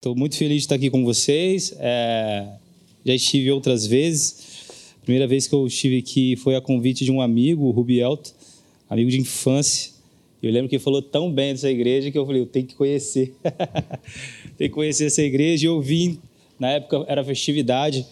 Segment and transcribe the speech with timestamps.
[0.00, 1.74] Estou muito feliz de estar aqui com vocês.
[1.78, 2.46] É,
[3.04, 4.70] já estive outras vezes.
[4.96, 8.34] A primeira vez que eu estive aqui foi a convite de um amigo, o Rubielto,
[8.88, 9.92] amigo de infância.
[10.42, 12.74] Eu lembro que ele falou tão bem dessa igreja que eu falei, eu tenho que
[12.74, 13.34] conhecer.
[14.56, 15.66] tenho que conhecer essa igreja.
[15.66, 16.18] E eu vim,
[16.58, 18.06] na época era festividade,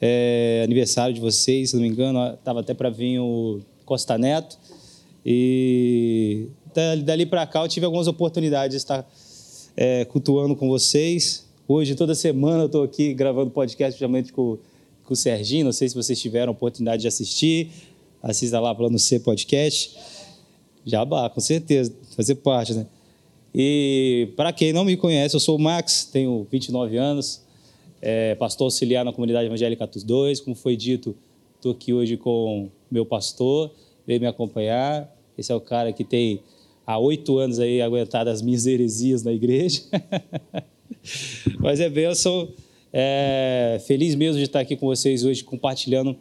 [0.00, 4.58] é, aniversário de vocês, se não me engano, estava até para vir o Costa Neto.
[5.24, 6.48] E
[7.04, 9.08] dali para cá eu tive algumas oportunidades de estar
[9.76, 11.46] é, cultuando com vocês.
[11.66, 14.58] Hoje, toda semana, eu estou aqui gravando podcast justamente com,
[15.04, 15.64] com o Serginho.
[15.64, 17.70] Não sei se vocês tiveram a oportunidade de assistir.
[18.22, 19.96] Assista lá Plano C Podcast.
[20.84, 22.86] Jabá, com certeza, fazer parte, né?
[23.54, 27.42] E para quem não me conhece, eu sou o Max, tenho 29 anos,
[28.00, 30.40] é, pastor auxiliar na comunidade evangélica Atos 2.
[30.40, 31.14] Como foi dito,
[31.56, 33.70] estou aqui hoje com meu pastor,
[34.06, 35.14] veio me acompanhar.
[35.36, 36.40] Esse é o cara que tem
[36.86, 39.82] há oito anos aí aguentado as minhas heresias na igreja.
[41.58, 42.48] Mas é bênção.
[42.92, 46.16] É, feliz mesmo de estar aqui com vocês hoje compartilhando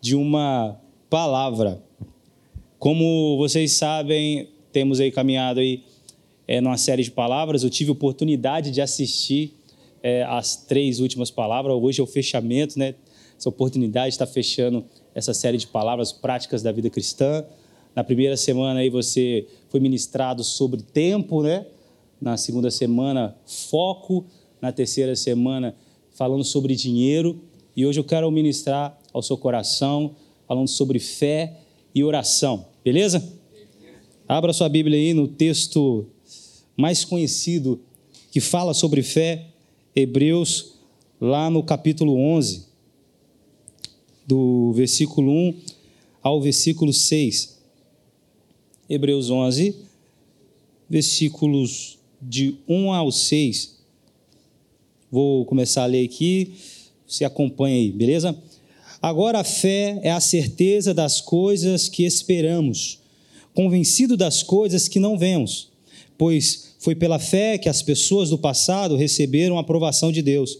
[0.00, 1.82] de uma palavra.
[2.78, 5.82] Como vocês sabem, temos aí caminhado aí
[6.46, 7.64] é, numa série de palavras.
[7.64, 9.54] Eu tive oportunidade de assistir
[10.02, 11.74] é, as três últimas palavras.
[11.74, 12.94] Hoje é o fechamento, né?
[13.38, 14.84] Essa oportunidade de estar fechando
[15.14, 17.44] essa série de palavras práticas da vida cristã.
[17.94, 21.66] Na primeira semana aí você foi ministrado sobre tempo, né?
[22.20, 24.24] Na segunda semana, foco.
[24.62, 25.74] Na terceira semana,
[26.12, 27.40] falando sobre dinheiro.
[27.74, 30.14] E hoje eu quero ministrar ao seu coração,
[30.46, 31.58] falando sobre fé
[31.92, 32.66] e oração.
[32.84, 33.20] Beleza?
[34.28, 36.06] Abra sua Bíblia aí no texto
[36.76, 37.80] mais conhecido
[38.30, 39.48] que fala sobre fé,
[39.96, 40.74] Hebreus,
[41.20, 42.68] lá no capítulo 11,
[44.24, 45.54] do versículo 1
[46.22, 47.53] ao versículo 6.
[48.88, 49.74] Hebreus 11,
[50.88, 53.76] versículos de 1 ao 6.
[55.10, 56.52] Vou começar a ler aqui,
[57.06, 58.36] você acompanha aí, beleza?
[59.00, 62.98] Agora a fé é a certeza das coisas que esperamos,
[63.54, 65.68] convencido das coisas que não vemos,
[66.18, 70.58] pois foi pela fé que as pessoas do passado receberam a aprovação de Deus.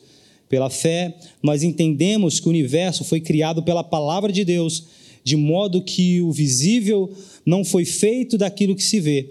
[0.49, 4.85] Pela fé, nós entendemos que o universo foi criado pela palavra de Deus
[5.25, 7.11] de modo que o visível
[7.45, 9.31] não foi feito daquilo que se vê.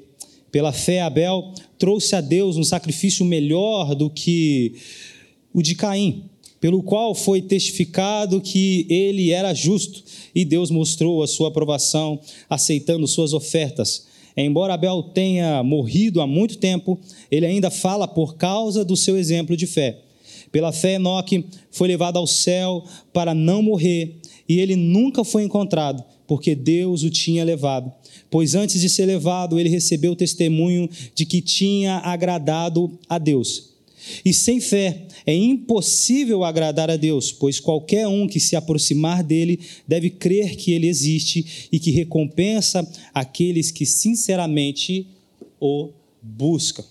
[0.51, 4.73] Pela fé, Abel trouxe a Deus um sacrifício melhor do que
[5.53, 6.23] o de Caim,
[6.59, 10.03] pelo qual foi testificado que ele era justo,
[10.33, 14.07] e Deus mostrou a sua aprovação, aceitando suas ofertas.
[14.35, 16.99] Embora Abel tenha morrido há muito tempo,
[17.29, 19.99] ele ainda fala por causa do seu exemplo de fé.
[20.51, 24.17] Pela fé, Enoque foi levado ao céu para não morrer
[24.53, 27.91] e ele nunca foi encontrado, porque Deus o tinha levado.
[28.29, 33.71] Pois antes de ser levado, ele recebeu o testemunho de que tinha agradado a Deus.
[34.23, 39.59] E sem fé é impossível agradar a Deus, pois qualquer um que se aproximar dele
[39.87, 45.07] deve crer que ele existe e que recompensa aqueles que sinceramente
[45.59, 45.89] o
[46.21, 46.83] buscam.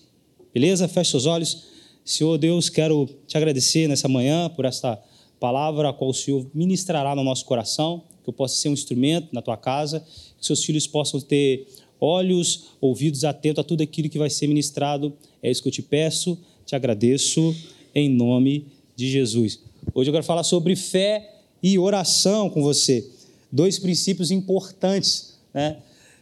[0.53, 0.87] Beleza?
[0.87, 1.63] Feche seus olhos.
[2.03, 5.01] Senhor Deus, quero te agradecer nessa manhã por esta
[5.43, 9.27] palavra a qual o Senhor ministrará no nosso coração, que eu possa ser um instrumento
[9.33, 9.99] na tua casa,
[10.39, 11.67] que seus filhos possam ter
[11.99, 15.11] olhos, ouvidos atentos a tudo aquilo que vai ser ministrado.
[15.41, 17.53] É isso que eu te peço, te agradeço,
[17.93, 19.59] em nome de Jesus.
[19.93, 23.05] Hoje eu quero falar sobre fé e oração com você.
[23.51, 25.75] Dois princípios importantes né,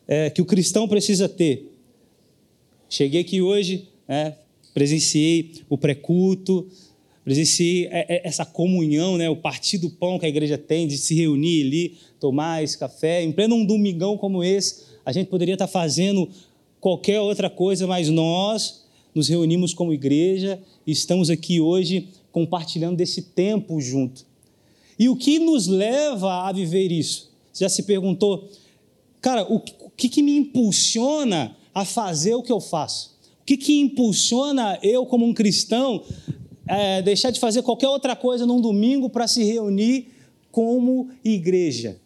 [0.08, 1.72] é, que o cristão precisa ter.
[2.90, 4.36] Cheguei aqui hoje, né,
[4.74, 6.68] presenciei o pré-culto,
[7.24, 10.98] presenciei é, é, essa comunhão, né, o partir do pão que a igreja tem, de
[10.98, 13.24] se reunir ali, tomar esse café.
[13.24, 16.30] Em pleno um domingão como esse, a gente poderia estar fazendo
[16.80, 23.22] qualquer outra coisa, mas nós nos reunimos como igreja e estamos aqui hoje compartilhando desse
[23.22, 24.26] tempo junto.
[24.98, 27.32] E o que nos leva a viver isso?
[27.52, 28.50] Você já se perguntou,
[29.20, 29.60] cara, o
[29.96, 33.18] que, que me impulsiona a fazer o que eu faço?
[33.42, 36.04] O que, que impulsiona eu, como um cristão,
[36.72, 40.14] é, deixar de fazer qualquer outra coisa num domingo para se reunir
[40.50, 42.00] como igreja.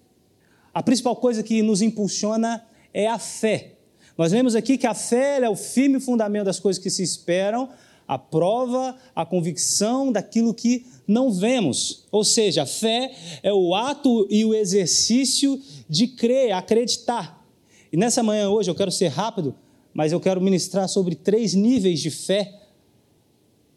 [0.74, 3.74] A principal coisa que nos impulsiona é a fé.
[4.18, 7.70] Nós vemos aqui que a fé é o firme fundamento das coisas que se esperam,
[8.08, 12.06] a prova, a convicção daquilo que não vemos.
[12.12, 13.14] Ou seja, a fé
[13.44, 17.46] é o ato e o exercício de crer, acreditar.
[17.92, 19.56] E nessa manhã hoje eu quero ser rápido,
[19.94, 22.62] mas eu quero ministrar sobre três níveis de fé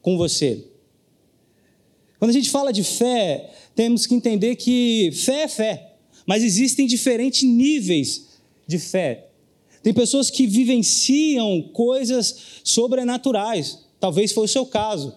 [0.00, 0.67] com você.
[2.18, 5.92] Quando a gente fala de fé, temos que entender que fé é fé,
[6.26, 8.26] mas existem diferentes níveis
[8.66, 9.28] de fé.
[9.82, 15.14] Tem pessoas que vivenciam coisas sobrenaturais, talvez foi o seu caso.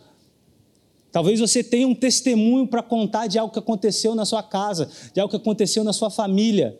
[1.12, 5.19] Talvez você tenha um testemunho para contar de algo que aconteceu na sua casa, de
[5.19, 6.80] algo que aconteceu na sua família.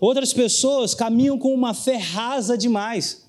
[0.00, 3.26] Outras pessoas caminham com uma fé rasa demais,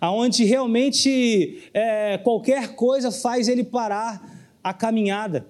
[0.00, 4.31] aonde realmente é, qualquer coisa faz ele parar
[4.62, 5.46] a caminhada.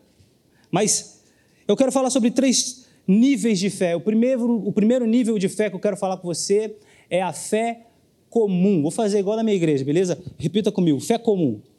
[0.70, 1.22] Mas
[1.66, 3.96] eu quero falar sobre três níveis de fé.
[3.96, 6.76] O primeiro, o primeiro nível de fé que eu quero falar com você
[7.10, 7.86] é a fé
[8.30, 8.82] comum.
[8.82, 10.18] Vou fazer igual na minha igreja, beleza?
[10.38, 11.60] Repita comigo: fé comum.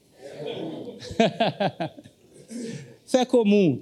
[3.06, 3.82] Fé comum.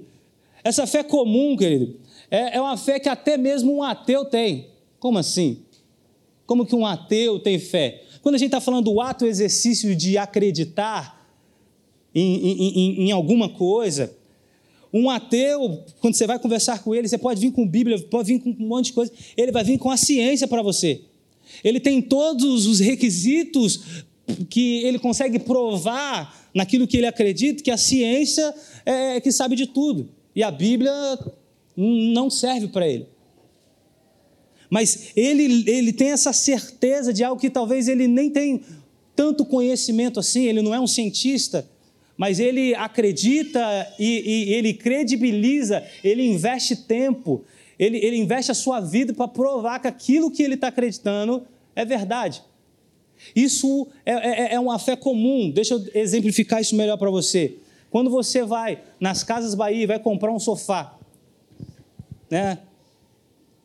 [0.62, 1.98] Essa fé comum, querido,
[2.30, 4.68] é, é uma fé que até mesmo um ateu tem.
[4.98, 5.62] Como assim?
[6.44, 8.02] Como que um ateu tem fé?
[8.20, 11.21] Quando a gente está falando do ato exercício de acreditar
[12.14, 14.14] em, em, em, alguma coisa,
[14.92, 18.40] um ateu, quando você vai conversar com ele, você pode vir com Bíblia, pode vir
[18.40, 21.00] com um monte de coisa, ele vai vir com a ciência para você.
[21.64, 24.04] Ele tem todos os requisitos
[24.48, 28.54] que ele consegue provar naquilo que ele acredita, que a ciência
[28.84, 30.08] é que sabe de tudo.
[30.34, 30.92] E a Bíblia
[31.76, 33.06] não serve para ele.
[34.70, 38.60] Mas ele, ele tem essa certeza de algo que talvez ele nem tenha
[39.14, 41.68] tanto conhecimento assim, ele não é um cientista,
[42.22, 43.60] mas ele acredita
[43.98, 47.44] e, e ele credibiliza, ele investe tempo,
[47.76, 51.84] ele, ele investe a sua vida para provar que aquilo que ele está acreditando é
[51.84, 52.40] verdade.
[53.34, 55.50] Isso é, é, é, uma fé comum.
[55.50, 57.56] Deixa eu exemplificar isso melhor para você.
[57.90, 60.96] Quando você vai nas Casas Bahia e vai comprar um sofá,
[62.30, 62.56] né?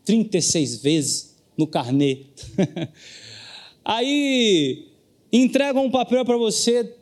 [0.04, 2.22] 36 vezes no carnê.
[3.86, 4.88] Aí
[5.32, 6.98] entregam um papel para você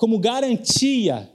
[0.00, 1.30] como garantia.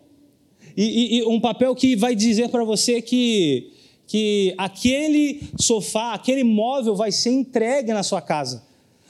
[0.75, 3.71] E, e, e, um papel que vai dizer para você que,
[4.07, 8.63] que aquele sofá, aquele móvel vai ser entregue na sua casa.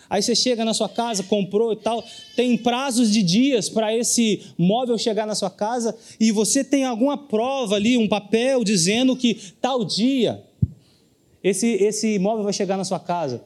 [0.10, 2.04] Aí você chega na sua casa, comprou e tal,
[2.36, 7.18] tem prazos de dias para esse móvel chegar na sua casa e você tem alguma
[7.18, 10.44] prova ali, um papel dizendo que tal dia
[11.42, 13.42] esse, esse imóvel vai chegar na sua casa.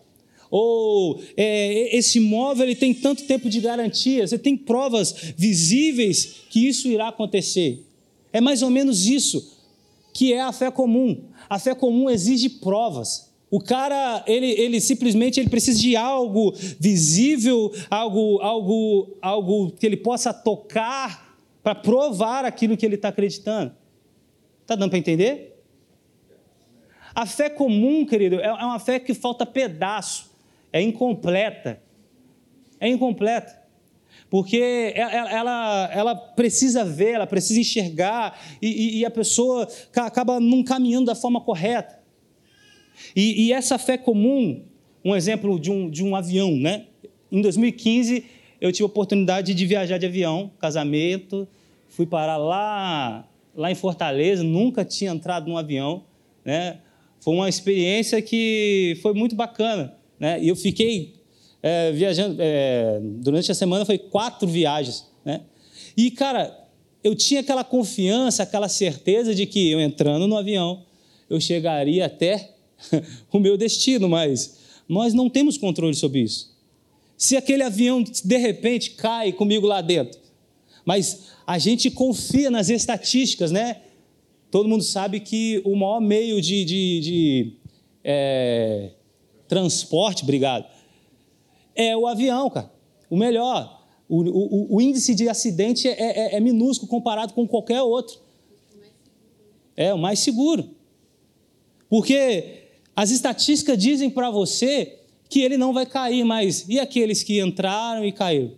[0.51, 6.67] Ou é, esse imóvel ele tem tanto tempo de garantia, você tem provas visíveis que
[6.67, 7.85] isso irá acontecer.
[8.33, 9.59] É mais ou menos isso
[10.13, 11.23] que é a fé comum.
[11.49, 13.29] A fé comum exige provas.
[13.51, 19.97] O cara, ele, ele simplesmente ele precisa de algo visível, algo, algo, algo que ele
[19.97, 23.73] possa tocar para provar aquilo que ele está acreditando.
[24.61, 25.59] Está dando para entender?
[27.15, 30.28] A fé comum, querido, é, é uma fé que falta pedaço,
[30.71, 31.81] é incompleta.
[32.79, 33.59] É incompleta.
[34.29, 41.07] Porque ela, ela precisa ver, ela precisa enxergar, e, e a pessoa acaba não caminhando
[41.07, 41.99] da forma correta.
[43.15, 44.63] E, e, essa fé comum,
[45.03, 46.85] um exemplo de um, de um avião, né?
[47.31, 48.25] Em 2015,
[48.61, 51.47] eu tive a oportunidade de viajar de avião, casamento,
[51.87, 56.03] fui parar lá, lá em Fortaleza, nunca tinha entrado num avião,
[56.43, 56.79] né?
[57.19, 59.95] foi uma experiência que foi muito bacana.
[60.19, 60.43] Né?
[60.43, 61.13] E eu fiquei
[61.61, 65.07] é, viajando, é, durante a semana foi quatro viagens.
[65.23, 65.41] Né?
[65.95, 66.67] E, cara,
[67.03, 70.83] eu tinha aquela confiança, aquela certeza de que eu entrando no avião,
[71.29, 72.51] eu chegaria até
[73.31, 74.57] o meu destino, mas
[74.87, 76.57] nós não temos controle sobre isso.
[77.17, 80.19] Se aquele avião de repente cai comigo lá dentro,
[80.85, 83.81] mas a gente confia nas estatísticas, né?
[84.49, 87.53] Todo mundo sabe que o maior meio de, de, de
[88.03, 88.91] é,
[89.49, 90.65] transporte, obrigado,
[91.75, 92.71] é o avião, cara.
[93.09, 93.77] O melhor.
[94.07, 95.93] O, o, o índice de acidente é,
[96.33, 98.19] é, é minúsculo comparado com qualquer outro.
[99.75, 100.69] É o mais seguro.
[101.89, 102.63] Porque
[102.95, 108.03] as estatísticas dizem para você que ele não vai cair, mas e aqueles que entraram
[108.03, 108.51] e caíram?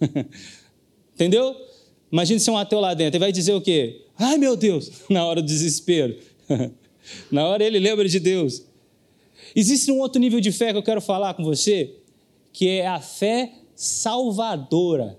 [1.14, 1.56] Entendeu?
[2.12, 4.04] Imagina se um ateu lá dentro, ele vai dizer o quê?
[4.16, 6.16] Ai meu Deus, na hora do desespero.
[7.30, 8.62] na hora ele lembra de Deus.
[9.54, 11.94] Existe um outro nível de fé que eu quero falar com você,
[12.52, 15.18] que é a fé salvadora.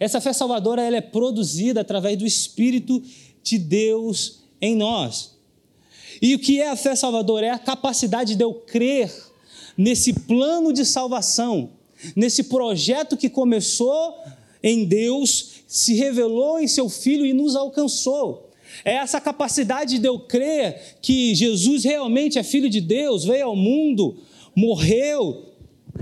[0.00, 3.02] Essa fé salvadora ela é produzida através do Espírito
[3.42, 5.36] de Deus em nós.
[6.20, 7.46] E o que é a fé salvadora?
[7.46, 9.12] É a capacidade de eu crer
[9.76, 11.70] nesse plano de salvação,
[12.14, 14.14] nesse projeto que começou
[14.62, 18.48] em Deus se revelou em seu Filho e nos alcançou.
[18.84, 23.56] É essa capacidade de eu crer que Jesus realmente é Filho de Deus, veio ao
[23.56, 24.16] mundo,
[24.56, 25.52] morreu,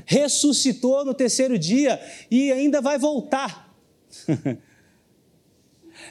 [0.06, 2.00] ressuscitou no terceiro dia
[2.30, 3.74] e ainda vai voltar.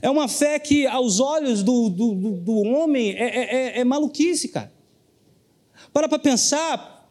[0.01, 4.47] É uma fé que, aos olhos do, do, do homem, é, é, é, é maluquice,
[4.47, 4.71] cara.
[5.91, 7.09] Para para pensar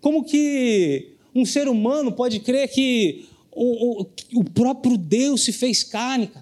[0.00, 5.82] como que um ser humano pode crer que o, o, o próprio Deus se fez
[5.82, 6.28] carne.
[6.28, 6.39] Cara.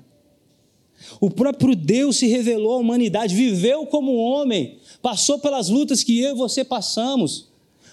[1.21, 6.31] O próprio Deus se revelou à humanidade, viveu como homem, passou pelas lutas que eu
[6.31, 7.49] e você passamos,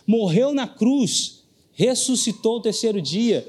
[0.05, 1.43] morreu na cruz,
[1.74, 3.48] ressuscitou o terceiro dia.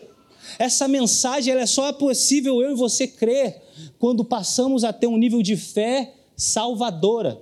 [0.58, 3.62] Essa mensagem ela é só possível eu e você crer
[3.98, 7.40] quando passamos a ter um nível de fé salvadora.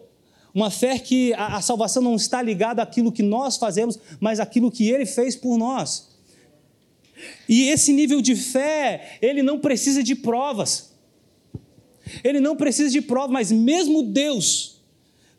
[0.55, 4.71] Uma fé que a, a salvação não está ligada àquilo que nós fazemos, mas àquilo
[4.71, 6.15] que ele fez por nós.
[7.49, 10.94] E esse nível de fé, ele não precisa de provas.
[12.23, 14.77] Ele não precisa de provas, mas mesmo Deus,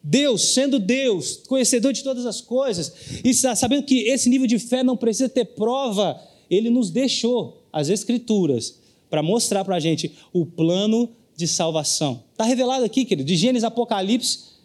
[0.04, 4.84] Deus, sendo Deus, conhecedor de todas as coisas, e sabendo que esse nível de fé
[4.84, 8.80] não precisa ter prova, ele nos deixou as Escrituras
[9.10, 12.24] para mostrar para a gente o plano de salvação.
[12.32, 14.56] Está revelado aqui, querido, de Gênesis Apocalipse.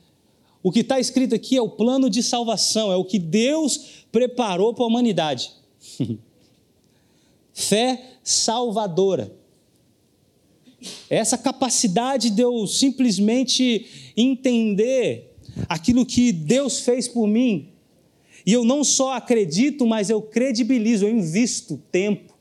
[0.63, 4.75] O que está escrito aqui é o plano de salvação, é o que Deus preparou
[4.75, 5.51] para a humanidade.
[7.53, 9.40] Fé salvadora.
[11.09, 15.37] Essa capacidade de eu simplesmente entender
[15.69, 17.69] aquilo que Deus fez por mim.
[18.47, 22.35] E eu não só acredito, mas eu credibilizo, eu invisto tempo.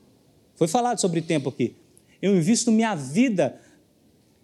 [0.56, 1.74] Foi falado sobre tempo aqui.
[2.20, 3.60] Eu invisto minha vida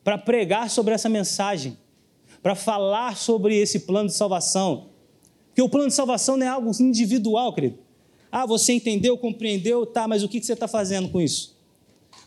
[0.05, 1.76] para pregar sobre essa mensagem,
[2.43, 4.91] para falar sobre esse plano de salvação.
[5.49, 7.79] Porque o plano de salvação não é algo individual, querido.
[8.31, 11.56] Ah, você entendeu, compreendeu, tá, mas o que você está fazendo com isso?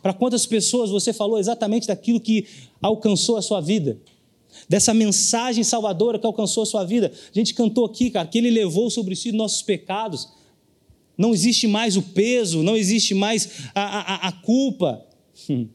[0.02, 2.46] Para quantas pessoas você falou exatamente daquilo que
[2.82, 3.98] alcançou a sua vida?
[4.68, 7.12] Dessa mensagem salvadora que alcançou a sua vida.
[7.14, 10.30] A gente cantou aqui, cara, que ele levou sobre si nossos pecados.
[11.18, 15.06] Não existe mais o peso, não existe mais a, a, a culpa.
[15.50, 15.68] Hum.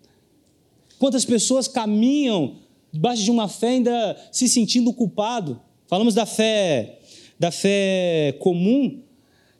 [0.98, 2.56] Quantas pessoas caminham
[2.90, 5.60] debaixo de uma fé ainda se sentindo culpado?
[5.86, 6.98] Falamos da fé,
[7.38, 9.02] da fé comum,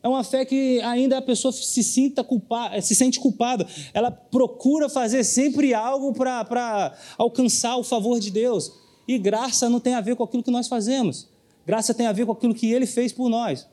[0.05, 3.67] é uma fé que ainda a pessoa se, sinta culpada, se sente culpada.
[3.95, 8.71] Ela procura fazer sempre algo para alcançar o favor de Deus.
[9.09, 11.27] E graça não tem a ver com aquilo que nós fazemos.
[11.67, 13.67] Graça tem a ver com aquilo que Ele fez por nós.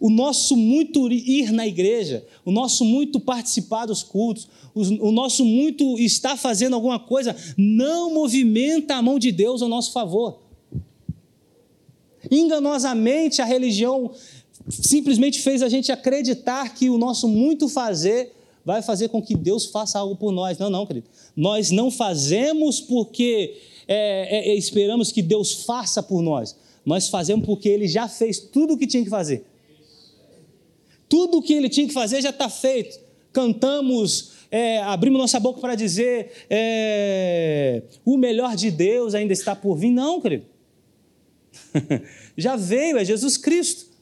[0.00, 5.98] O nosso muito ir na igreja, o nosso muito participar dos cultos, o nosso muito
[5.98, 10.40] estar fazendo alguma coisa, não movimenta a mão de Deus ao nosso favor.
[12.30, 14.10] Enganosamente a religião
[14.68, 18.32] simplesmente fez a gente acreditar que o nosso muito fazer
[18.64, 20.56] vai fazer com que Deus faça algo por nós.
[20.58, 21.06] Não, não, querido.
[21.36, 23.56] Nós não fazemos porque
[23.86, 26.56] é, é, é, esperamos que Deus faça por nós.
[26.84, 29.44] Nós fazemos porque Ele já fez tudo o que tinha que fazer.
[31.08, 32.98] Tudo o que Ele tinha que fazer já está feito.
[33.32, 39.76] Cantamos, é, abrimos nossa boca para dizer é, o melhor de Deus ainda está por
[39.76, 39.90] vir.
[39.90, 40.46] Não, querido.
[42.36, 43.93] já veio, é Jesus Cristo.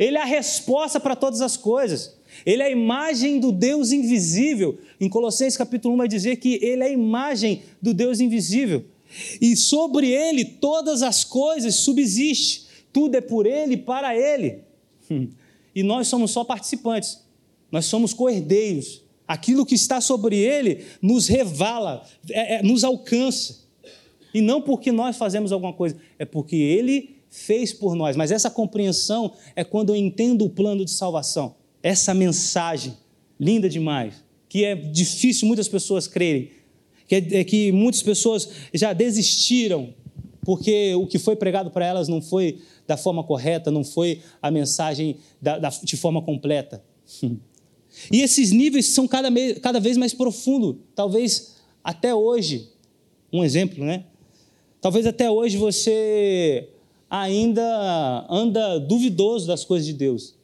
[0.00, 2.16] Ele é a resposta para todas as coisas.
[2.46, 4.78] Ele é a imagem do Deus invisível.
[4.98, 8.82] Em Colossenses capítulo 1 vai dizer que ele é a imagem do Deus invisível.
[9.38, 12.64] E sobre ele todas as coisas subsistem.
[12.90, 14.60] Tudo é por ele para ele.
[15.74, 17.20] E nós somos só participantes.
[17.70, 19.02] Nós somos coerdeiros.
[19.28, 23.60] Aquilo que está sobre ele nos revala, é, é, nos alcança.
[24.32, 28.16] E não porque nós fazemos alguma coisa, é porque ele fez por nós.
[28.16, 31.54] Mas essa compreensão é quando eu entendo o plano de salvação.
[31.82, 32.96] Essa mensagem
[33.38, 36.50] linda demais, que é difícil muitas pessoas crerem,
[37.06, 39.94] que é, é que muitas pessoas já desistiram
[40.42, 44.50] porque o que foi pregado para elas não foi da forma correta, não foi a
[44.50, 46.82] mensagem da, da, de forma completa.
[48.10, 49.28] E esses níveis são cada,
[49.60, 50.76] cada vez mais profundos.
[50.94, 52.68] Talvez até hoje,
[53.32, 54.04] um exemplo, né?
[54.80, 56.68] Talvez até hoje você
[57.10, 60.34] ainda anda duvidoso das coisas de Deus.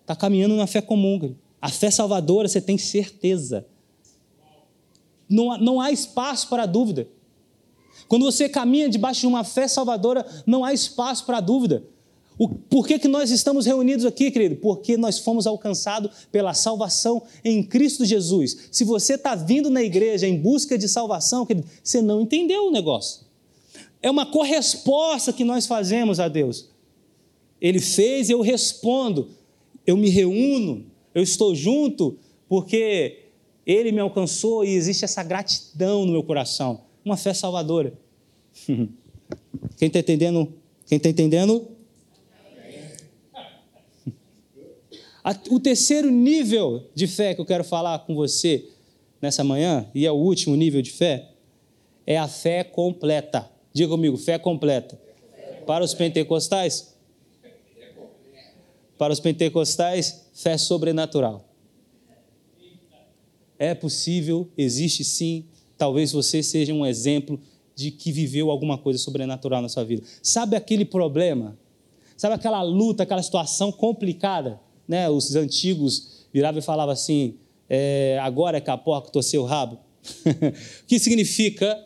[0.00, 1.34] Está caminhando na fé comum.
[1.60, 3.66] A fé salvadora você tem certeza.
[5.28, 7.06] Não, não há espaço para dúvida.
[8.08, 11.84] Quando você caminha debaixo de uma fé salvadora, não há espaço para dúvida.
[12.36, 14.56] O, por que, que nós estamos reunidos aqui, querido?
[14.56, 18.68] Porque nós fomos alcançados pela salvação em Cristo Jesus.
[18.72, 22.70] Se você está vindo na igreja em busca de salvação, querido, você não entendeu o
[22.70, 23.24] negócio
[24.04, 26.68] é uma corresposta que nós fazemos a Deus.
[27.58, 29.30] Ele fez, eu respondo,
[29.86, 30.84] eu me reúno,
[31.14, 33.30] eu estou junto, porque
[33.66, 37.94] Ele me alcançou e existe essa gratidão no meu coração, uma fé salvadora.
[39.78, 40.52] Quem está entendendo?
[40.86, 41.66] Quem está entendendo?
[45.50, 48.68] O terceiro nível de fé que eu quero falar com você
[49.22, 51.30] nessa manhã, e é o último nível de fé,
[52.06, 53.53] é a fé completa.
[53.74, 54.96] Diga comigo, fé completa.
[55.66, 56.94] Para os pentecostais?
[58.96, 61.44] Para os pentecostais, fé sobrenatural.
[63.58, 65.46] É possível, existe sim.
[65.76, 67.40] talvez você seja um exemplo
[67.74, 70.04] de que viveu alguma coisa sobrenatural na sua vida.
[70.22, 71.58] Sabe aquele problema?
[72.16, 74.60] Sabe aquela luta, aquela situação complicada?
[74.86, 75.08] Né?
[75.10, 77.34] Os antigos viravam e falavam assim:
[77.68, 79.78] é, agora é que a porca torceu o rabo.
[80.82, 81.76] o que significa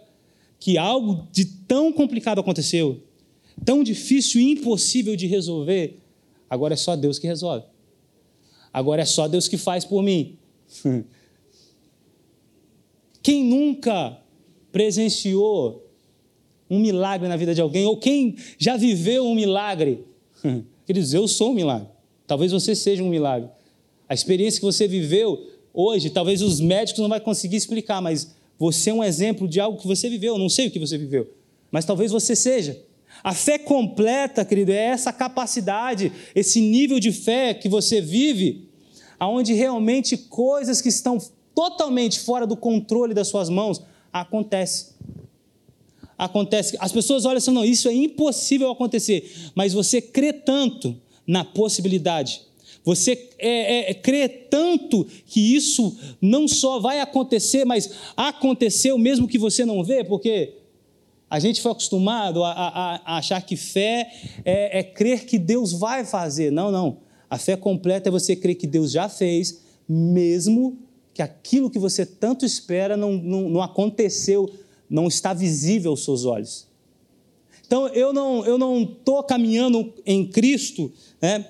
[0.59, 3.03] que algo de tão complicado aconteceu,
[3.65, 6.01] tão difícil e impossível de resolver,
[6.49, 7.67] agora é só Deus que resolve.
[8.73, 10.37] Agora é só Deus que faz por mim.
[13.23, 14.21] Quem nunca
[14.71, 15.85] presenciou
[16.71, 20.05] um milagre na vida de alguém, ou quem já viveu um milagre,
[20.87, 21.89] queridos, eu sou um milagre.
[22.27, 23.49] Talvez você seja um milagre.
[24.09, 28.91] A experiência que você viveu hoje, talvez os médicos não vão conseguir explicar, mas você
[28.91, 30.35] é um exemplo de algo que você viveu.
[30.35, 31.33] Eu não sei o que você viveu,
[31.71, 32.83] mas talvez você seja.
[33.23, 38.69] A fé completa, querido, é essa capacidade, esse nível de fé que você vive,
[39.19, 41.19] aonde realmente coisas que estão
[41.55, 44.95] totalmente fora do controle das suas mãos acontecem.
[46.17, 46.77] Acontece.
[46.81, 50.97] As pessoas olham assim, não, isso é impossível acontecer, mas você crê tanto
[51.27, 52.43] na possibilidade,
[52.89, 59.37] você é, é, crê tanto que isso não só vai acontecer, mas aconteceu mesmo que
[59.37, 60.55] você não vê, porque
[61.29, 64.11] a gente foi acostumado a, a, a achar que fé
[64.43, 66.51] é, é, crer que Deus vai fazer.
[66.51, 66.97] Não, não.
[67.29, 70.79] A fé completa é você crer que Deus já fez, mesmo
[71.13, 74.51] que aquilo que você tanto espera não, não, não aconteceu,
[74.89, 76.67] não está visível aos seus olhos.
[77.67, 80.91] Então, eu não estou não estou caminhando em Cristo,
[81.21, 81.45] né,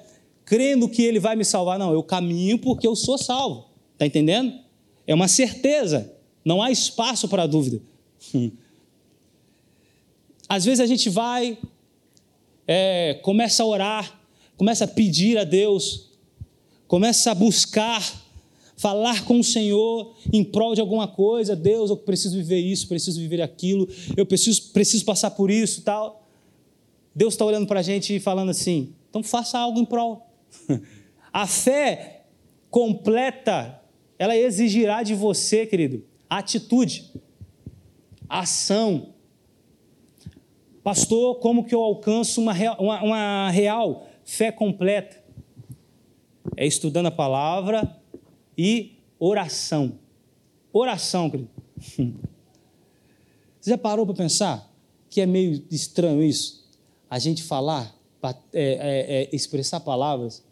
[0.48, 1.78] crendo que Ele vai me salvar.
[1.78, 3.66] Não, eu caminho porque eu sou salvo.
[3.92, 4.58] Está entendendo?
[5.06, 6.10] É uma certeza.
[6.42, 7.82] Não há espaço para dúvida.
[10.48, 11.58] Às vezes a gente vai,
[12.66, 14.18] é, começa a orar,
[14.56, 16.12] começa a pedir a Deus,
[16.86, 18.02] começa a buscar,
[18.74, 21.54] falar com o Senhor em prol de alguma coisa.
[21.54, 23.86] Deus, eu preciso viver isso, preciso viver aquilo,
[24.16, 26.26] eu preciso, preciso passar por isso tal.
[27.14, 30.27] Deus está olhando para a gente e falando assim: então faça algo em prol.
[31.32, 32.24] A fé
[32.70, 33.82] completa,
[34.18, 37.12] ela exigirá de você, querido, atitude,
[38.28, 39.14] ação
[40.88, 45.22] Pastor, como que eu alcanço uma real, uma, uma real fé completa?
[46.56, 47.94] É estudando a palavra
[48.56, 49.98] e oração.
[50.72, 51.50] Oração, querido.
[53.60, 54.72] Você já parou para pensar
[55.10, 56.66] que é meio estranho isso?
[57.10, 60.42] A gente falar, é, é, é, expressar palavras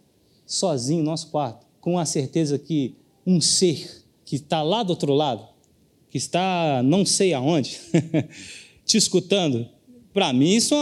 [0.44, 2.94] sozinho no nosso quarto, com a certeza que
[3.26, 5.46] um ser que está lá do outro lado,
[6.10, 7.78] que está não sei aonde,
[8.84, 9.68] te escutando,
[10.12, 10.74] para mim, isso,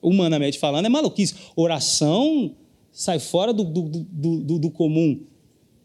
[0.00, 1.34] humanamente falando, é maluquice.
[1.56, 2.54] Oração
[2.92, 5.20] sai fora do, do, do, do comum.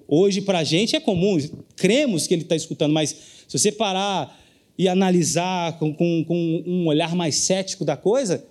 [0.07, 1.37] Hoje, para a gente, é comum,
[1.75, 3.09] cremos que ele está escutando, mas
[3.47, 4.39] se você parar
[4.77, 8.45] e analisar com, com, com, um olhar mais cético da coisa,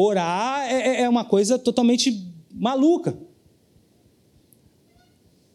[0.00, 3.16] orar é, é, é uma coisa totalmente maluca.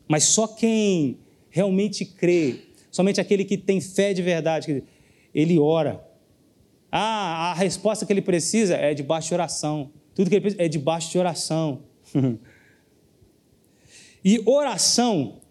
[0.08, 1.18] Mas só quem
[1.50, 2.60] realmente crê,
[2.92, 4.84] somente aquele que tem fé de verdade,
[5.34, 6.06] ele ora.
[6.92, 9.90] Ah, a resposta que ele precisa é debaixo de oração.
[10.14, 11.82] Tudo que ele precisa é debaixo de oração.
[14.24, 15.42] e oração,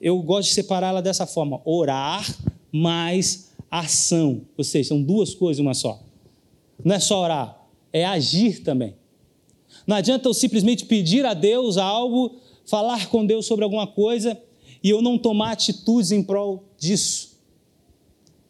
[0.00, 2.24] eu gosto de separá-la dessa forma: orar
[2.72, 4.42] mais ação.
[4.56, 6.00] Ou seja, são duas coisas, uma só.
[6.82, 7.63] Não é só orar,
[7.94, 8.96] é agir também.
[9.86, 14.36] Não adianta eu simplesmente pedir a Deus algo, falar com Deus sobre alguma coisa
[14.82, 17.40] e eu não tomar atitudes em prol disso.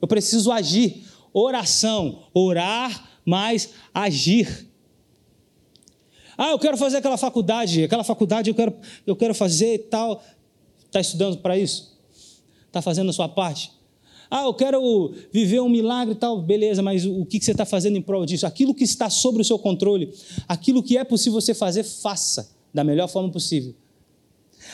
[0.01, 4.67] Eu preciso agir oração, orar mais agir.
[6.39, 8.75] Ah, eu quero fazer aquela faculdade, aquela faculdade eu quero,
[9.07, 10.25] eu quero fazer e tal.
[10.87, 11.99] Está estudando para isso?
[12.67, 13.71] Está fazendo a sua parte?
[14.37, 16.43] Ah, eu quero viver um milagre e tal.
[16.43, 18.45] Beleza, mas o que você está fazendo em prol disso?
[18.45, 20.13] Aquilo que está sobre o seu controle,
[20.49, 23.73] aquilo que é possível você fazer, faça da melhor forma possível.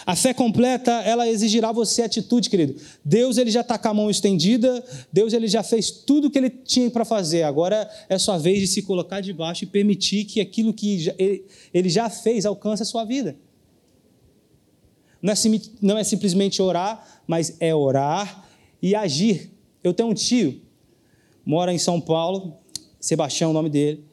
[0.06, 2.74] A fé completa, ela exigirá você atitude, querido.
[3.04, 6.38] Deus ele já está com a mão estendida, Deus ele já fez tudo o que
[6.38, 7.42] ele tinha para fazer.
[7.42, 11.12] Agora é sua vez de se colocar debaixo e permitir que aquilo que
[11.74, 13.36] ele já fez alcance a sua vida.
[15.20, 15.36] Não é,
[15.82, 18.48] não é simplesmente orar, mas é orar
[18.82, 19.50] e agir.
[19.82, 20.60] Eu tenho um tio,
[21.44, 22.54] mora em São Paulo,
[22.98, 24.04] Sebastião é o nome dele,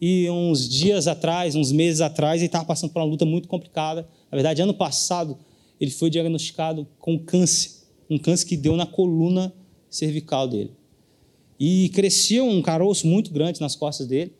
[0.00, 4.08] e uns dias atrás, uns meses atrás, ele estava passando por uma luta muito complicada
[4.30, 5.36] na verdade, ano passado,
[5.80, 7.72] ele foi diagnosticado com câncer,
[8.08, 9.52] um câncer que deu na coluna
[9.88, 10.70] cervical dele.
[11.58, 14.32] E cresceu um caroço muito grande nas costas dele.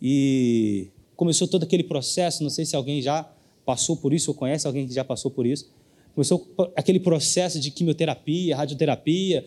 [0.00, 3.28] E começou todo aquele processo, não sei se alguém já
[3.64, 5.68] passou por isso ou conhece alguém que já passou por isso.
[6.16, 9.46] Começou aquele processo de quimioterapia, radioterapia,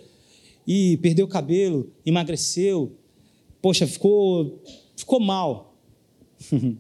[0.68, 2.96] e perdeu o cabelo, emagreceu,
[3.60, 4.62] poxa, ficou,
[4.96, 5.76] ficou mal.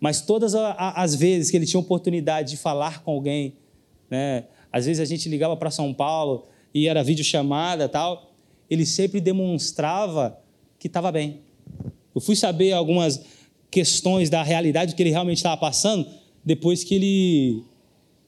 [0.00, 3.54] Mas todas as vezes que ele tinha oportunidade de falar com alguém,
[4.10, 8.34] né, às vezes a gente ligava para São Paulo e era videochamada tal,
[8.68, 10.36] ele sempre demonstrava
[10.76, 11.42] que estava bem.
[12.12, 13.24] Eu fui saber algumas
[13.70, 16.04] questões da realidade que ele realmente estava passando
[16.44, 17.64] depois que ele,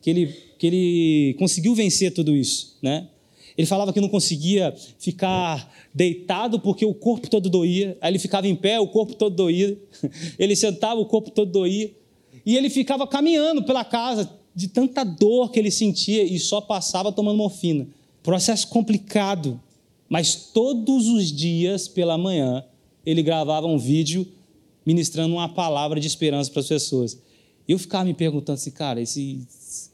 [0.01, 3.09] que ele, que ele conseguiu vencer tudo isso, né?
[3.57, 7.97] Ele falava que não conseguia ficar deitado porque o corpo todo doía.
[8.01, 9.79] Aí ele ficava em pé, o corpo todo doía.
[10.39, 11.91] Ele sentava, o corpo todo doía.
[12.45, 17.11] E ele ficava caminhando pela casa de tanta dor que ele sentia e só passava
[17.11, 17.89] tomando morfina.
[18.23, 19.61] Processo complicado.
[20.09, 22.63] Mas todos os dias pela manhã
[23.05, 24.27] ele gravava um vídeo
[24.85, 27.19] ministrando uma palavra de esperança para as pessoas.
[27.69, 29.47] Eu ficava me perguntando assim, cara, esse,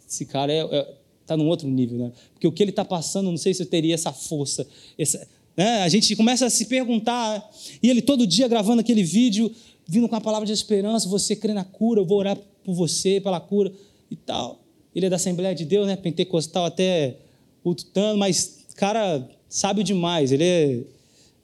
[0.09, 2.13] esse cara é, é está num outro nível, né?
[2.35, 4.67] Porque o que ele está passando, não sei se eu teria essa força.
[4.99, 5.83] Essa, né?
[5.83, 7.51] A gente começa a se perguntar,
[7.83, 9.51] e ele todo dia gravando aquele vídeo,
[9.87, 13.21] vindo com a palavra de esperança, você crê na cura, eu vou orar por você,
[13.21, 13.73] pela cura
[14.11, 14.61] e tal.
[14.95, 15.97] Ele é da Assembleia de Deus, né?
[15.97, 17.17] Pentecostal até
[17.65, 20.33] o tutano, mas, cara, sábio demais.
[20.33, 20.81] Ele é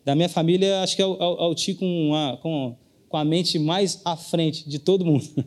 [0.05, 2.77] da minha família, acho que é o, é o, é tio com a, com,
[3.09, 5.27] com a mente mais à frente de todo mundo.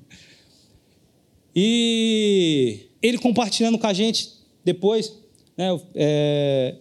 [1.56, 4.34] E ele compartilhando com a gente
[4.64, 5.18] depois,
[5.58, 6.76] né, é,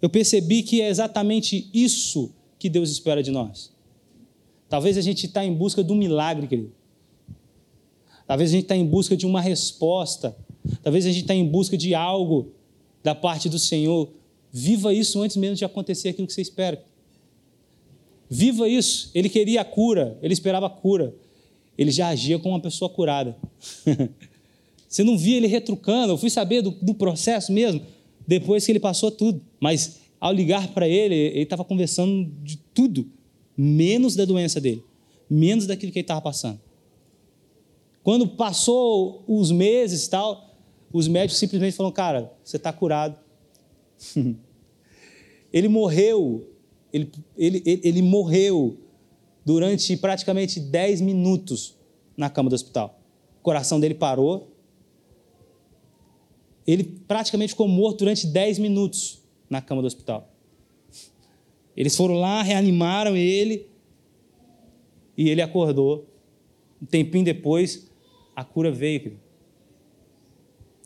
[0.00, 3.72] eu percebi que é exatamente isso que Deus espera de nós.
[4.68, 6.72] Talvez a gente está em busca de um milagre, querido.
[8.26, 10.36] Talvez a gente está em busca de uma resposta.
[10.82, 12.52] Talvez a gente está em busca de algo
[13.02, 14.10] da parte do Senhor.
[14.52, 16.82] Viva isso antes mesmo de acontecer aquilo que você espera.
[18.28, 19.10] Viva isso.
[19.14, 21.14] Ele queria a cura, ele esperava a cura.
[21.76, 23.36] Ele já agia como uma pessoa curada.
[24.88, 26.12] Você não via ele retrucando.
[26.12, 27.82] Eu fui saber do, do processo mesmo
[28.26, 29.40] depois que ele passou tudo.
[29.60, 33.08] Mas ao ligar para ele, ele estava conversando de tudo,
[33.56, 34.82] menos da doença dele,
[35.28, 36.60] menos daquilo que ele estava passando.
[38.02, 40.54] Quando passou os meses e tal,
[40.92, 43.18] os médicos simplesmente falaram: Cara, você está curado.
[45.52, 46.48] ele morreu,
[46.92, 48.78] ele, ele, ele, ele morreu
[49.46, 51.78] durante praticamente 10 minutos
[52.16, 53.00] na cama do hospital.
[53.38, 54.52] O coração dele parou,
[56.66, 60.28] ele praticamente ficou morto durante 10 minutos na cama do hospital.
[61.76, 63.68] Eles foram lá, reanimaram ele
[65.16, 66.08] e ele acordou.
[66.82, 67.88] Um tempinho depois,
[68.34, 69.20] a cura veio.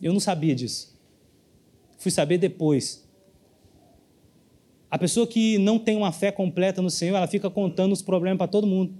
[0.03, 1.01] Eu não sabia disso.
[1.97, 3.09] Fui saber depois.
[4.91, 8.39] A pessoa que não tem uma fé completa no Senhor, ela fica contando os problemas
[8.39, 8.93] para todo mundo.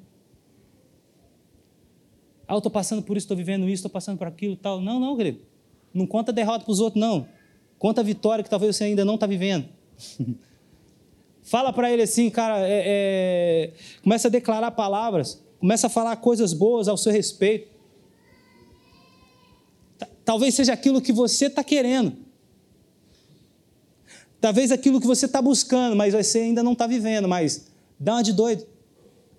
[2.47, 4.81] Ah, eu estou passando por isso, estou vivendo isso, estou passando por aquilo tal.
[4.81, 5.41] Não, não, querido.
[5.93, 7.27] Não conta derrota para os outros, não.
[7.79, 9.69] Conta a vitória que talvez você ainda não está vivendo.
[11.43, 13.73] Fala para ele assim, cara, é, é...
[14.03, 17.69] começa a declarar palavras, começa a falar coisas boas ao seu respeito.
[20.25, 22.17] Talvez seja aquilo que você está querendo.
[24.41, 27.29] Talvez aquilo que você está buscando, mas você ainda não está vivendo.
[27.29, 27.67] Mas
[27.99, 28.67] dá uma de doido.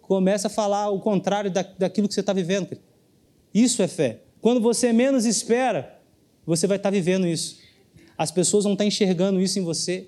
[0.02, 2.78] Começa a falar o contrário daquilo que você está vivendo.
[3.54, 4.22] Isso é fé.
[4.40, 6.00] Quando você menos espera,
[6.46, 7.60] você vai estar vivendo isso.
[8.18, 10.08] As pessoas vão estar enxergando isso em você.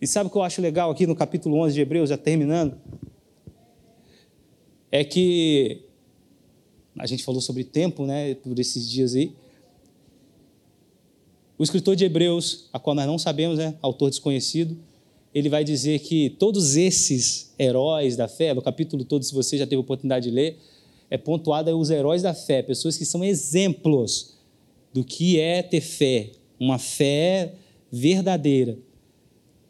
[0.00, 2.76] E sabe o que eu acho legal aqui no capítulo 11 de Hebreus, já terminando?
[4.92, 5.82] É que
[6.96, 9.34] a gente falou sobre tempo, né, por esses dias aí.
[11.58, 14.78] O escritor de Hebreus, a qual nós não sabemos, né, autor desconhecido,
[15.34, 19.66] ele vai dizer que todos esses heróis da fé, no capítulo todo, se você já
[19.66, 20.56] teve oportunidade de ler,
[21.10, 24.36] é pontuado os heróis da fé, pessoas que são exemplos
[24.94, 27.54] do que é ter fé, uma fé
[27.90, 28.78] verdadeira.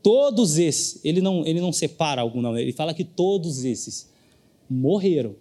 [0.02, 4.10] Todos esses, ele não, ele não separa algum, não, ele fala que todos esses
[4.68, 5.34] morreram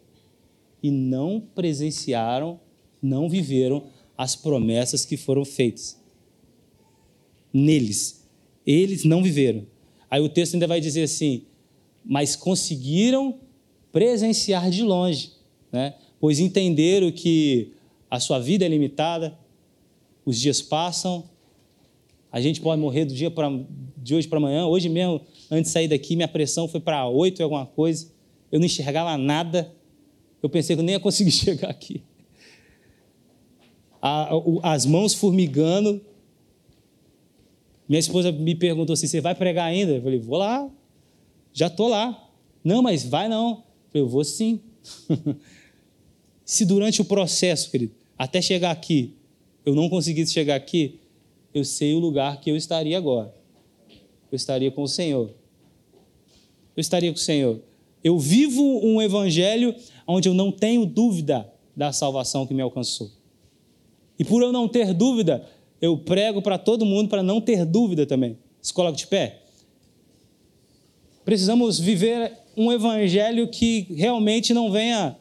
[0.82, 2.58] e não presenciaram,
[3.02, 3.84] não viveram
[4.18, 5.98] as promessas que foram feitas
[7.58, 8.28] neles.
[8.66, 9.66] Eles não viveram.
[10.10, 11.44] Aí o texto ainda vai dizer assim:
[12.06, 13.40] mas conseguiram
[13.92, 15.38] presenciar de longe
[15.72, 15.96] né?
[16.20, 17.74] pois entenderam que
[18.10, 19.38] a sua vida é limitada,
[20.26, 21.24] os dias passam,
[22.32, 23.50] a gente pode morrer do dia pra,
[23.98, 24.66] de hoje para amanhã.
[24.66, 28.12] Hoje mesmo, antes de sair daqui, minha pressão foi para oito e alguma coisa.
[28.52, 29.74] Eu não enxergava nada.
[30.44, 32.04] Eu pensei que eu nem ia conseguir chegar aqui.
[34.62, 36.02] as mãos formigando.
[37.88, 39.94] Minha esposa me perguntou assim: você vai pregar ainda?
[39.94, 40.70] Eu falei: vou lá.
[41.54, 42.30] Já estou lá.
[42.64, 43.50] Não, mas vai não.
[43.50, 44.60] Eu falei: vou sim.
[46.46, 49.14] Se durante o processo, querido, até chegar aqui,
[49.66, 51.00] eu não conseguisse chegar aqui,
[51.54, 53.34] eu sei o lugar que eu estaria agora.
[54.32, 55.32] Eu estaria com o Senhor.
[56.76, 57.62] Eu estaria com o Senhor.
[58.04, 63.12] Eu vivo um evangelho onde eu não tenho dúvida da salvação que me alcançou.
[64.18, 65.46] E por eu não ter dúvida,
[65.82, 68.38] eu prego para todo mundo para não ter dúvida também.
[68.62, 69.42] Se coloca de pé.
[71.24, 75.18] Precisamos viver um evangelho que realmente não venha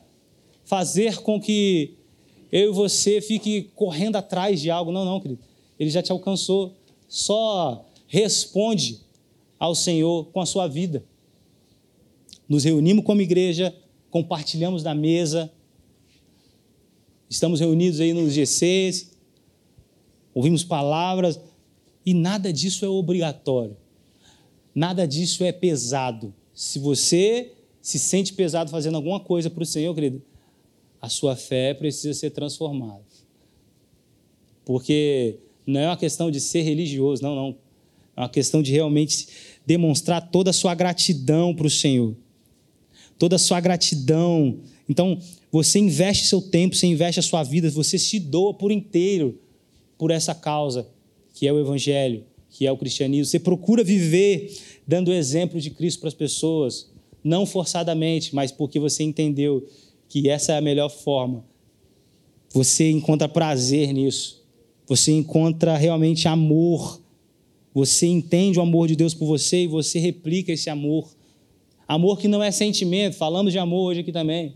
[0.64, 1.95] fazer com que
[2.51, 4.92] eu e você fique correndo atrás de algo.
[4.92, 5.40] Não, não, querido.
[5.79, 6.75] Ele já te alcançou.
[7.09, 9.01] Só responde
[9.59, 11.05] ao Senhor com a sua vida.
[12.49, 13.75] Nos reunimos como igreja,
[14.11, 15.53] compartilhamos da mesa,
[17.29, 19.15] estamos reunidos aí nos GCs,
[20.37, 21.40] ouvimos palavras,
[22.05, 23.75] e nada disso é obrigatório,
[24.75, 26.35] nada disso é pesado.
[26.53, 30.22] Se você se sente pesado fazendo alguma coisa para o Senhor, querido,
[31.01, 33.03] a sua fé precisa ser transformada.
[34.62, 37.57] Porque não é uma questão de ser religioso, não, não.
[38.14, 39.29] É uma questão de realmente
[39.64, 42.14] demonstrar toda a sua gratidão para o Senhor.
[43.18, 44.59] Toda a sua gratidão.
[44.87, 45.18] Então,
[45.51, 49.40] você investe seu tempo, você investe a sua vida, você se doa por inteiro
[49.99, 50.89] por essa causa,
[51.35, 53.27] que é o Evangelho, que é o cristianismo.
[53.27, 54.57] Você procura viver
[54.87, 56.91] dando exemplo de Cristo para as pessoas,
[57.23, 59.67] não forçadamente, mas porque você entendeu
[60.09, 61.45] que essa é a melhor forma.
[62.51, 64.45] Você encontra prazer nisso.
[64.87, 67.01] Você encontra realmente amor
[67.77, 71.15] você entende o amor de Deus por você e você replica esse amor.
[71.87, 74.55] Amor que não é sentimento, falamos de amor hoje aqui também.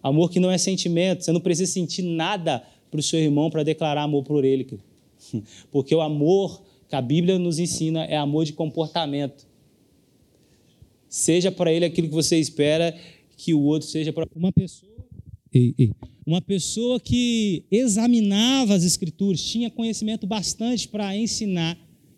[0.00, 3.64] Amor que não é sentimento, você não precisa sentir nada para o seu irmão para
[3.64, 4.78] declarar amor por ele.
[5.72, 9.44] Porque o amor que a Bíblia nos ensina é amor de comportamento.
[11.08, 12.96] Seja para ele aquilo que você espera
[13.36, 14.92] que o outro seja para uma pessoa.
[15.52, 15.90] Ei, ei.
[16.24, 21.76] Uma pessoa que examinava as Escrituras, tinha conhecimento bastante para ensinar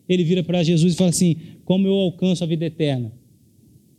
[0.08, 3.12] ele vira para Jesus e fala assim: Como eu alcanço a vida eterna?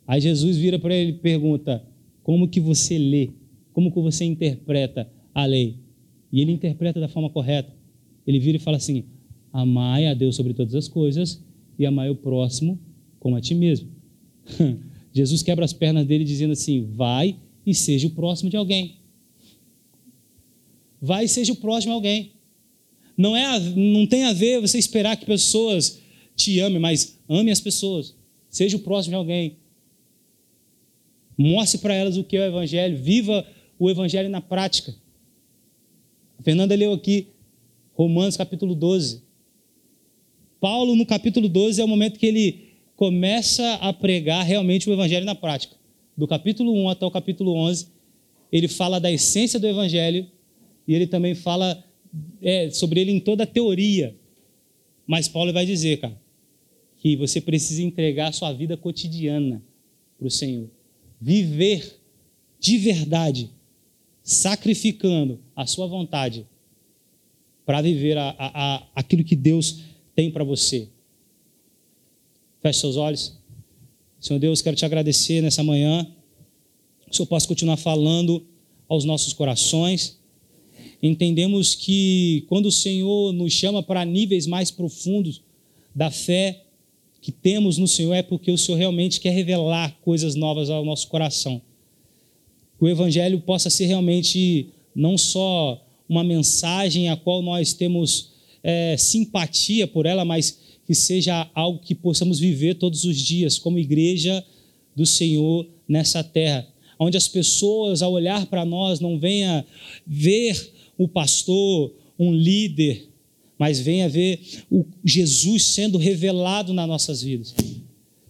[0.08, 1.84] Aí Jesus vira para ele e pergunta:
[2.24, 3.32] Como que você lê?
[3.74, 5.78] Como que você interpreta a lei?
[6.36, 7.74] E ele interpreta da forma correta.
[8.28, 9.06] Ele vira e fala assim:
[9.54, 11.42] Amai a Deus sobre todas as coisas
[11.80, 12.78] e amai o próximo
[13.22, 13.90] como a ti mesmo.
[15.14, 18.98] Jesus quebra as pernas dele dizendo assim: Vai e seja o próximo de alguém.
[21.02, 22.34] Vai e seja o próximo de alguém.
[23.16, 26.02] Não, é, não tem a ver você esperar que pessoas
[26.36, 28.14] te amem, mas ame as pessoas.
[28.50, 29.56] Seja o próximo de alguém.
[31.38, 32.98] Mostre para elas o que é o Evangelho.
[32.98, 33.48] Viva
[33.80, 34.94] o Evangelho na prática.
[36.40, 37.28] A Fernanda leu aqui
[37.94, 39.24] Romanos capítulo 12.
[40.60, 45.26] Paulo, no capítulo 12, é o momento que ele começa a pregar realmente o Evangelho
[45.26, 45.76] na prática.
[46.16, 47.88] Do capítulo 1 até o capítulo 11,
[48.52, 50.28] ele fala da essência do Evangelho
[50.88, 51.84] e ele também fala
[52.42, 54.16] é, sobre ele em toda a teoria.
[55.06, 56.20] Mas Paulo vai dizer, cara,
[56.98, 59.62] que você precisa entregar a sua vida cotidiana
[60.18, 60.70] para o Senhor.
[61.20, 62.00] Viver
[62.60, 63.52] de verdade,
[64.26, 66.46] sacrificando a sua vontade
[67.66, 69.80] para viver a, a, a, aquilo que Deus
[70.14, 70.90] tem para você.
[72.62, 73.40] Feche seus olhos.
[74.20, 76.06] Senhor Deus, quero te agradecer nessa manhã.
[77.06, 78.46] Que o Senhor possa continuar falando
[78.90, 80.20] aos nossos corações
[81.02, 85.42] entendemos que quando o Senhor nos chama para níveis mais profundos
[85.94, 86.64] da fé
[87.22, 91.08] que temos no Senhor, é porque o Senhor realmente quer revelar coisas novas ao nosso
[91.08, 91.62] coração.
[92.86, 98.30] O Evangelho possa ser realmente não só uma mensagem a qual nós temos
[98.62, 103.80] é, simpatia por ela, mas que seja algo que possamos viver todos os dias como
[103.80, 104.46] igreja
[104.96, 106.68] do Senhor nessa terra,
[107.00, 109.66] onde as pessoas ao olhar para nós não venha
[110.06, 113.10] ver um pastor, um líder,
[113.58, 117.56] mas venha ver o Jesus sendo revelado nas nossas vidas.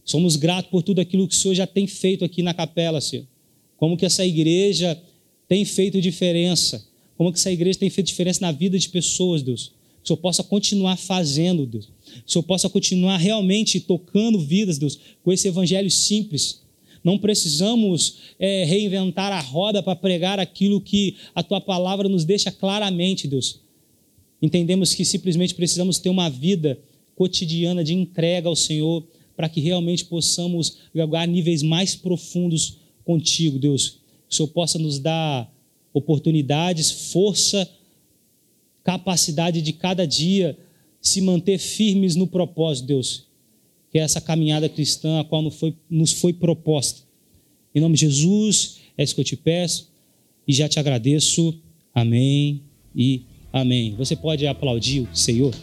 [0.05, 3.35] Somos gratos por tudo aquilo que o Senhor já tem feito aqui na capela, Senhor.
[3.77, 4.99] Como que essa igreja
[5.47, 6.85] tem feito diferença.
[7.17, 9.71] Como que essa igreja tem feito diferença na vida de pessoas, Deus.
[10.01, 11.85] Que o Senhor possa continuar fazendo, Deus.
[11.85, 16.65] Que o Senhor possa continuar realmente tocando vidas, Deus, com esse evangelho simples
[17.05, 22.51] não precisamos é, reinventar a roda para pregar aquilo que a tua palavra nos deixa
[22.51, 23.59] claramente, Deus.
[24.41, 26.79] Entendemos que simplesmente precisamos ter uma vida
[27.15, 29.05] cotidiana de entrega ao Senhor
[29.38, 33.99] para que realmente possamos jogar níveis mais profundos contigo, Deus.
[34.27, 35.49] Que o Senhor possa nos dar
[35.93, 37.69] oportunidades, força,
[38.83, 40.57] capacidade de cada dia
[40.99, 43.25] se manter firmes no propósito, Deus
[43.95, 47.03] que é essa caminhada cristã a qual nos foi, nos foi proposta.
[47.73, 49.89] Em nome de Jesus, é isso que eu te peço
[50.45, 51.57] e já te agradeço.
[51.93, 52.61] Amém
[52.93, 53.21] e
[53.53, 53.95] amém.
[53.97, 55.55] Você pode aplaudir o Senhor?